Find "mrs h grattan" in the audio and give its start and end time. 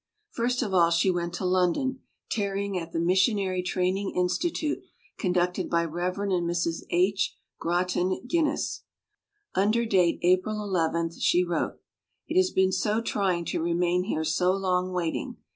6.49-8.25